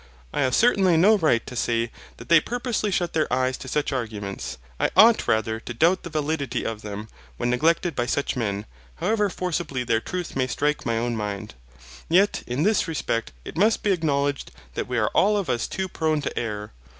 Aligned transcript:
I 0.33 0.41
have 0.41 0.55
certainly 0.55 0.97
no 0.97 1.15
right 1.15 1.45
to 1.45 1.55
say 1.55 1.91
that 2.17 2.27
they 2.27 2.39
purposely 2.41 2.89
shut 2.89 3.13
their 3.13 3.31
eyes 3.31 3.55
to 3.59 3.67
such 3.67 3.91
arguments. 3.91 4.57
I 4.79 4.89
ought 4.97 5.27
rather 5.27 5.59
to 5.59 5.75
doubt 5.75 6.01
the 6.01 6.09
validity 6.09 6.65
of 6.65 6.81
them, 6.81 7.07
when 7.37 7.51
neglected 7.51 7.93
by 7.95 8.07
such 8.07 8.35
men, 8.35 8.65
however 8.95 9.29
forcibly 9.29 9.83
their 9.83 10.01
truth 10.01 10.35
may 10.35 10.47
strike 10.47 10.87
my 10.87 10.97
own 10.97 11.15
mind. 11.15 11.53
Yet 12.09 12.41
in 12.47 12.63
this 12.63 12.87
respect 12.87 13.31
it 13.45 13.55
must 13.57 13.83
be 13.83 13.91
acknowledged 13.91 14.49
that 14.73 14.87
we 14.87 14.97
are 14.97 15.09
all 15.13 15.37
of 15.37 15.51
us 15.51 15.67
too 15.67 15.87
prone 15.87 16.19
to 16.21 16.35
err. 16.35 16.71